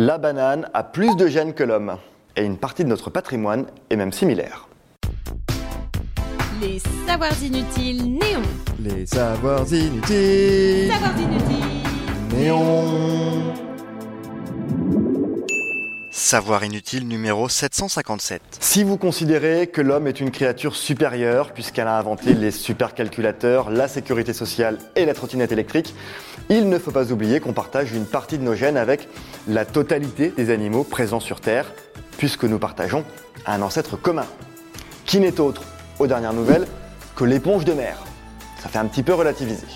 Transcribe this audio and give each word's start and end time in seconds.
La 0.00 0.16
banane 0.16 0.70
a 0.74 0.84
plus 0.84 1.16
de 1.16 1.26
gènes 1.26 1.54
que 1.54 1.64
l'homme, 1.64 1.96
et 2.36 2.44
une 2.44 2.56
partie 2.56 2.84
de 2.84 2.88
notre 2.88 3.10
patrimoine 3.10 3.66
est 3.90 3.96
même 3.96 4.12
similaire. 4.12 4.68
Les 6.60 6.80
savoirs 7.04 7.42
inutiles 7.42 8.04
néons. 8.04 8.42
Les 8.78 9.04
savoirs 9.06 9.66
inutiles. 9.72 10.92
Savoirs 10.92 11.18
inutiles. 11.18 11.82
Néon. 12.32 13.67
Savoir 16.18 16.64
inutile 16.64 17.06
numéro 17.06 17.48
757. 17.48 18.42
Si 18.58 18.82
vous 18.82 18.96
considérez 18.96 19.68
que 19.68 19.80
l'homme 19.80 20.08
est 20.08 20.18
une 20.18 20.32
créature 20.32 20.74
supérieure, 20.74 21.52
puisqu'elle 21.52 21.86
a 21.86 21.96
inventé 21.96 22.34
les 22.34 22.50
supercalculateurs, 22.50 23.70
la 23.70 23.86
sécurité 23.86 24.32
sociale 24.32 24.78
et 24.96 25.04
la 25.04 25.14
trottinette 25.14 25.52
électrique, 25.52 25.94
il 26.48 26.68
ne 26.68 26.76
faut 26.80 26.90
pas 26.90 27.12
oublier 27.12 27.38
qu'on 27.38 27.52
partage 27.52 27.92
une 27.92 28.04
partie 28.04 28.36
de 28.36 28.42
nos 28.42 28.56
gènes 28.56 28.76
avec 28.76 29.08
la 29.46 29.64
totalité 29.64 30.30
des 30.36 30.50
animaux 30.50 30.82
présents 30.82 31.20
sur 31.20 31.40
Terre, 31.40 31.72
puisque 32.16 32.42
nous 32.42 32.58
partageons 32.58 33.04
un 33.46 33.62
ancêtre 33.62 33.96
commun, 33.96 34.26
qui 35.04 35.20
n'est 35.20 35.38
autre, 35.38 35.62
aux 36.00 36.08
dernières 36.08 36.34
nouvelles, 36.34 36.66
que 37.14 37.22
l'éponge 37.22 37.64
de 37.64 37.74
mer. 37.74 37.96
Ça 38.60 38.68
fait 38.68 38.78
un 38.78 38.86
petit 38.86 39.04
peu 39.04 39.14
relativiser. 39.14 39.68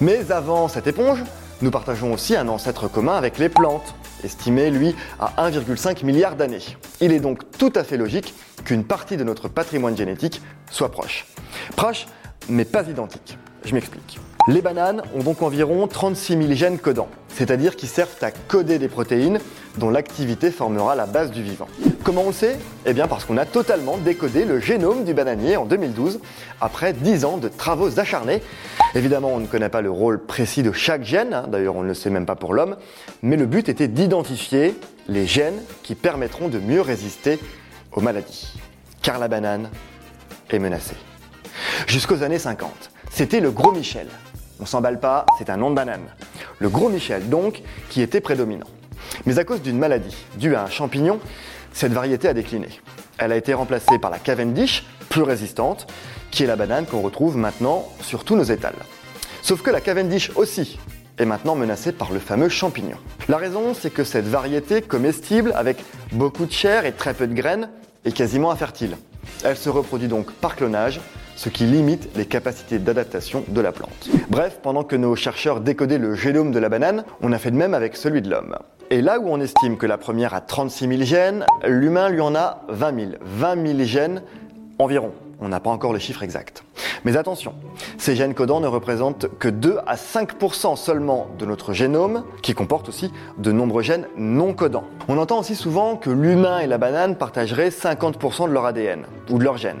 Mais 0.00 0.32
avant 0.32 0.66
cette 0.66 0.88
éponge, 0.88 1.22
nous 1.62 1.70
partageons 1.70 2.12
aussi 2.12 2.36
un 2.36 2.48
ancêtre 2.48 2.88
commun 2.88 3.16
avec 3.16 3.38
les 3.38 3.48
plantes, 3.48 3.94
estimé 4.24 4.70
lui 4.70 4.94
à 5.20 5.48
1,5 5.50 6.04
milliard 6.04 6.36
d'années. 6.36 6.64
Il 7.00 7.12
est 7.12 7.20
donc 7.20 7.50
tout 7.58 7.72
à 7.74 7.84
fait 7.84 7.96
logique 7.96 8.34
qu'une 8.64 8.84
partie 8.84 9.16
de 9.16 9.24
notre 9.24 9.48
patrimoine 9.48 9.96
génétique 9.96 10.42
soit 10.70 10.90
proche. 10.90 11.26
Proche, 11.76 12.06
mais 12.48 12.64
pas 12.64 12.88
identique. 12.88 13.38
Je 13.64 13.74
m'explique. 13.74 14.18
Les 14.46 14.60
bananes 14.60 15.02
ont 15.14 15.22
donc 15.22 15.40
environ 15.40 15.86
36 15.86 16.36
000 16.36 16.52
gènes 16.52 16.78
codants, 16.78 17.08
c'est-à-dire 17.28 17.76
qui 17.76 17.86
servent 17.86 18.22
à 18.22 18.30
coder 18.30 18.78
des 18.78 18.88
protéines 18.88 19.38
dont 19.78 19.90
l'activité 19.90 20.50
formera 20.50 20.94
la 20.94 21.06
base 21.06 21.30
du 21.30 21.42
vivant. 21.42 21.66
Comment 22.04 22.22
on 22.22 22.28
le 22.28 22.32
sait? 22.32 22.58
Eh 22.86 22.92
bien 22.92 23.08
parce 23.08 23.24
qu'on 23.24 23.36
a 23.36 23.46
totalement 23.46 23.96
décodé 23.98 24.44
le 24.44 24.60
génome 24.60 25.04
du 25.04 25.14
bananier 25.14 25.56
en 25.56 25.64
2012, 25.64 26.20
après 26.60 26.92
10 26.92 27.24
ans 27.24 27.36
de 27.38 27.48
travaux 27.48 27.98
acharnés. 27.98 28.42
Évidemment, 28.94 29.32
on 29.34 29.40
ne 29.40 29.46
connaît 29.46 29.68
pas 29.68 29.82
le 29.82 29.90
rôle 29.90 30.24
précis 30.24 30.62
de 30.62 30.72
chaque 30.72 31.04
gène, 31.04 31.34
hein, 31.34 31.46
d'ailleurs 31.48 31.76
on 31.76 31.82
ne 31.82 31.88
le 31.88 31.94
sait 31.94 32.10
même 32.10 32.26
pas 32.26 32.36
pour 32.36 32.54
l'homme, 32.54 32.76
mais 33.22 33.36
le 33.36 33.46
but 33.46 33.68
était 33.68 33.88
d'identifier 33.88 34.76
les 35.08 35.26
gènes 35.26 35.60
qui 35.82 35.94
permettront 35.94 36.48
de 36.48 36.58
mieux 36.58 36.80
résister 36.80 37.38
aux 37.92 38.00
maladies. 38.00 38.54
Car 39.02 39.18
la 39.18 39.28
banane 39.28 39.70
est 40.50 40.58
menacée. 40.58 40.96
Jusqu'aux 41.86 42.22
années 42.22 42.38
50, 42.38 42.90
c'était 43.10 43.40
le 43.40 43.50
gros 43.50 43.72
Michel. 43.72 44.06
On 44.60 44.66
s'emballe 44.66 45.00
pas, 45.00 45.26
c'est 45.38 45.50
un 45.50 45.56
nom 45.56 45.70
de 45.70 45.74
banane. 45.74 46.06
Le 46.58 46.68
gros 46.68 46.88
Michel, 46.88 47.28
donc, 47.28 47.62
qui 47.90 48.02
était 48.02 48.20
prédominant. 48.20 48.66
Mais 49.26 49.38
à 49.38 49.44
cause 49.44 49.62
d'une 49.62 49.78
maladie 49.78 50.16
due 50.36 50.54
à 50.54 50.64
un 50.64 50.70
champignon, 50.70 51.20
cette 51.72 51.92
variété 51.92 52.28
a 52.28 52.34
décliné. 52.34 52.68
Elle 53.18 53.32
a 53.32 53.36
été 53.36 53.54
remplacée 53.54 53.98
par 53.98 54.10
la 54.10 54.18
Cavendish, 54.18 54.84
plus 55.08 55.22
résistante, 55.22 55.86
qui 56.30 56.44
est 56.44 56.46
la 56.46 56.56
banane 56.56 56.86
qu'on 56.86 57.00
retrouve 57.00 57.36
maintenant 57.36 57.88
sur 58.00 58.24
tous 58.24 58.36
nos 58.36 58.42
étals. 58.42 58.74
Sauf 59.42 59.62
que 59.62 59.70
la 59.70 59.80
Cavendish 59.80 60.30
aussi 60.36 60.78
est 61.18 61.24
maintenant 61.24 61.54
menacée 61.54 61.92
par 61.92 62.12
le 62.12 62.18
fameux 62.18 62.48
champignon. 62.48 62.96
La 63.28 63.36
raison, 63.36 63.74
c'est 63.74 63.92
que 63.92 64.04
cette 64.04 64.26
variété 64.26 64.82
comestible, 64.82 65.52
avec 65.56 65.78
beaucoup 66.12 66.46
de 66.46 66.52
chair 66.52 66.86
et 66.86 66.92
très 66.92 67.14
peu 67.14 67.26
de 67.26 67.34
graines, 67.34 67.68
est 68.04 68.12
quasiment 68.12 68.50
infertile. 68.50 68.96
Elle 69.44 69.56
se 69.56 69.68
reproduit 69.68 70.08
donc 70.08 70.32
par 70.32 70.56
clonage, 70.56 71.00
ce 71.36 71.48
qui 71.48 71.64
limite 71.64 72.08
les 72.16 72.26
capacités 72.26 72.78
d'adaptation 72.78 73.44
de 73.48 73.60
la 73.60 73.72
plante. 73.72 74.08
Bref, 74.28 74.58
pendant 74.62 74.84
que 74.84 74.96
nos 74.96 75.16
chercheurs 75.16 75.60
décodaient 75.60 75.98
le 75.98 76.14
génome 76.14 76.52
de 76.52 76.58
la 76.58 76.68
banane, 76.68 77.04
on 77.22 77.32
a 77.32 77.38
fait 77.38 77.50
de 77.50 77.56
même 77.56 77.74
avec 77.74 77.96
celui 77.96 78.22
de 78.22 78.30
l'homme. 78.30 78.56
Et 78.90 79.00
là 79.00 79.18
où 79.18 79.28
on 79.28 79.40
estime 79.40 79.76
que 79.76 79.86
la 79.86 79.98
première 79.98 80.34
a 80.34 80.40
36 80.40 80.88
000 80.88 81.02
gènes, 81.02 81.46
l'humain 81.66 82.08
lui 82.08 82.20
en 82.20 82.34
a 82.34 82.62
20 82.68 82.98
000. 82.98 83.10
20 83.22 83.66
000 83.66 83.78
gènes 83.84 84.22
environ. 84.78 85.12
On 85.40 85.48
n'a 85.48 85.60
pas 85.60 85.70
encore 85.70 85.92
les 85.92 86.00
chiffres 86.00 86.22
exacts. 86.22 86.64
Mais 87.04 87.16
attention, 87.16 87.54
ces 87.98 88.14
gènes 88.14 88.34
codants 88.34 88.60
ne 88.60 88.66
représentent 88.66 89.26
que 89.38 89.48
2 89.48 89.78
à 89.86 89.96
5% 89.96 90.76
seulement 90.76 91.28
de 91.38 91.44
notre 91.44 91.72
génome, 91.72 92.24
qui 92.42 92.54
comporte 92.54 92.88
aussi 92.88 93.12
de 93.38 93.52
nombreux 93.52 93.82
gènes 93.82 94.06
non 94.16 94.54
codants. 94.54 94.84
On 95.08 95.18
entend 95.18 95.40
aussi 95.40 95.54
souvent 95.54 95.96
que 95.96 96.10
l'humain 96.10 96.60
et 96.60 96.66
la 96.66 96.78
banane 96.78 97.16
partageraient 97.16 97.70
50% 97.70 98.48
de 98.48 98.52
leur 98.52 98.64
ADN, 98.64 99.04
ou 99.30 99.38
de 99.38 99.44
leurs 99.44 99.58
gènes. 99.58 99.80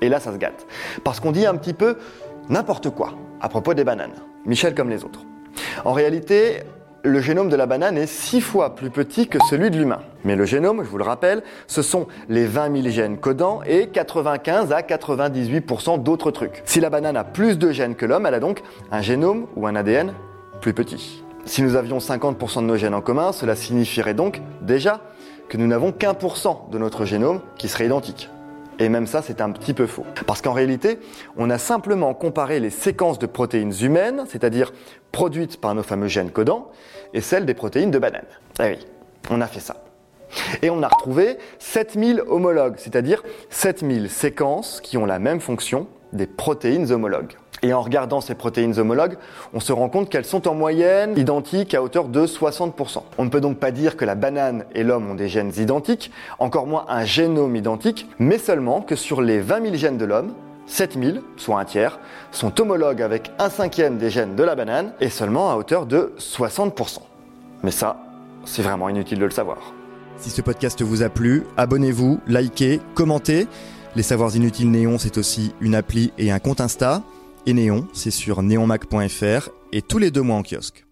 Et 0.00 0.08
là, 0.08 0.20
ça 0.20 0.32
se 0.32 0.38
gâte. 0.38 0.66
Parce 1.02 1.20
qu'on 1.20 1.32
dit 1.32 1.46
un 1.46 1.56
petit 1.56 1.74
peu 1.74 1.98
n'importe 2.48 2.90
quoi 2.90 3.14
à 3.40 3.48
propos 3.48 3.74
des 3.74 3.84
bananes. 3.84 4.14
Michel 4.46 4.74
comme 4.74 4.90
les 4.90 5.04
autres. 5.04 5.20
En 5.84 5.92
réalité, 5.92 6.62
le 7.04 7.20
génome 7.20 7.50
de 7.50 7.56
la 7.56 7.66
banane 7.66 7.98
est 7.98 8.06
six 8.06 8.40
fois 8.40 8.74
plus 8.74 8.88
petit 8.88 9.28
que 9.28 9.38
celui 9.50 9.70
de 9.70 9.76
l'humain. 9.76 10.00
Mais 10.24 10.36
le 10.36 10.46
génome, 10.46 10.82
je 10.82 10.88
vous 10.88 10.96
le 10.96 11.04
rappelle, 11.04 11.42
ce 11.66 11.82
sont 11.82 12.06
les 12.30 12.46
20 12.46 12.82
000 12.82 12.88
gènes 12.88 13.18
codants 13.18 13.60
et 13.66 13.88
95 13.88 14.72
à 14.72 14.80
98% 14.80 16.02
d'autres 16.02 16.30
trucs. 16.30 16.62
Si 16.64 16.80
la 16.80 16.88
banane 16.88 17.18
a 17.18 17.24
plus 17.24 17.58
de 17.58 17.70
gènes 17.72 17.94
que 17.94 18.06
l'homme, 18.06 18.24
elle 18.24 18.34
a 18.34 18.40
donc 18.40 18.62
un 18.90 19.02
génome 19.02 19.46
ou 19.54 19.66
un 19.66 19.76
ADN 19.76 20.14
plus 20.62 20.72
petit. 20.72 21.22
Si 21.44 21.62
nous 21.62 21.76
avions 21.76 21.98
50% 21.98 22.60
de 22.60 22.66
nos 22.66 22.76
gènes 22.76 22.94
en 22.94 23.02
commun, 23.02 23.32
cela 23.32 23.54
signifierait 23.54 24.14
donc 24.14 24.40
déjà 24.62 25.00
que 25.50 25.58
nous 25.58 25.66
n'avons 25.66 25.92
qu'un 25.92 26.14
pour 26.14 26.38
de 26.70 26.78
notre 26.78 27.04
génome 27.04 27.40
qui 27.58 27.68
serait 27.68 27.84
identique. 27.84 28.30
Et 28.78 28.88
même 28.88 29.06
ça, 29.06 29.22
c'est 29.22 29.40
un 29.40 29.50
petit 29.50 29.74
peu 29.74 29.86
faux. 29.86 30.04
Parce 30.26 30.42
qu'en 30.42 30.52
réalité, 30.52 30.98
on 31.36 31.50
a 31.50 31.58
simplement 31.58 32.14
comparé 32.14 32.60
les 32.60 32.70
séquences 32.70 33.18
de 33.18 33.26
protéines 33.26 33.74
humaines, 33.80 34.24
c'est-à-dire 34.28 34.72
produites 35.12 35.60
par 35.60 35.74
nos 35.74 35.82
fameux 35.82 36.08
gènes 36.08 36.30
codants, 36.30 36.70
et 37.12 37.20
celles 37.20 37.46
des 37.46 37.54
protéines 37.54 37.90
de 37.90 37.98
banane. 37.98 38.26
Eh 38.60 38.64
oui, 38.64 38.78
on 39.30 39.40
a 39.40 39.46
fait 39.46 39.60
ça. 39.60 39.76
Et 40.62 40.70
on 40.70 40.82
a 40.82 40.88
retrouvé 40.88 41.38
7000 41.60 42.22
homologues, 42.26 42.74
c'est-à-dire 42.78 43.22
7000 43.50 44.10
séquences 44.10 44.80
qui 44.80 44.96
ont 44.96 45.06
la 45.06 45.18
même 45.18 45.40
fonction 45.40 45.86
des 46.12 46.26
protéines 46.26 46.90
homologues. 46.90 47.36
Et 47.64 47.72
en 47.72 47.80
regardant 47.80 48.20
ces 48.20 48.34
protéines 48.34 48.78
homologues, 48.78 49.16
on 49.54 49.58
se 49.58 49.72
rend 49.72 49.88
compte 49.88 50.10
qu'elles 50.10 50.26
sont 50.26 50.46
en 50.48 50.54
moyenne 50.54 51.16
identiques 51.16 51.72
à 51.72 51.82
hauteur 51.82 52.08
de 52.08 52.26
60%. 52.26 52.98
On 53.16 53.24
ne 53.24 53.30
peut 53.30 53.40
donc 53.40 53.56
pas 53.56 53.70
dire 53.70 53.96
que 53.96 54.04
la 54.04 54.14
banane 54.14 54.66
et 54.74 54.84
l'homme 54.84 55.10
ont 55.10 55.14
des 55.14 55.28
gènes 55.28 55.50
identiques, 55.56 56.10
encore 56.38 56.66
moins 56.66 56.84
un 56.90 57.06
génome 57.06 57.56
identique, 57.56 58.06
mais 58.18 58.36
seulement 58.36 58.82
que 58.82 58.96
sur 58.96 59.22
les 59.22 59.40
20 59.40 59.62
000 59.62 59.76
gènes 59.76 59.96
de 59.96 60.04
l'homme, 60.04 60.34
7000, 60.66 61.22
soit 61.38 61.58
un 61.58 61.64
tiers, 61.64 61.98
sont 62.32 62.60
homologues 62.60 63.00
avec 63.00 63.32
un 63.38 63.48
cinquième 63.48 63.96
des 63.96 64.10
gènes 64.10 64.36
de 64.36 64.42
la 64.44 64.56
banane 64.56 64.92
et 65.00 65.08
seulement 65.08 65.50
à 65.50 65.56
hauteur 65.56 65.86
de 65.86 66.12
60%. 66.18 66.98
Mais 67.62 67.70
ça, 67.70 67.96
c'est 68.44 68.60
vraiment 68.60 68.90
inutile 68.90 69.20
de 69.20 69.24
le 69.24 69.30
savoir. 69.30 69.72
Si 70.18 70.28
ce 70.28 70.42
podcast 70.42 70.82
vous 70.82 71.02
a 71.02 71.08
plu, 71.08 71.44
abonnez-vous, 71.56 72.20
likez, 72.26 72.82
commentez. 72.94 73.48
Les 73.96 74.02
Savoirs 74.02 74.36
Inutiles 74.36 74.70
Néon, 74.70 74.98
c'est 74.98 75.16
aussi 75.16 75.54
une 75.62 75.74
appli 75.74 76.12
et 76.18 76.30
un 76.30 76.40
compte 76.40 76.60
Insta. 76.60 77.00
Et 77.46 77.52
Néon, 77.52 77.86
c'est 77.92 78.10
sur 78.10 78.42
neonmac.fr 78.42 79.50
et 79.72 79.82
tous 79.82 79.98
les 79.98 80.10
deux 80.10 80.22
mois 80.22 80.36
en 80.36 80.42
kiosque. 80.42 80.83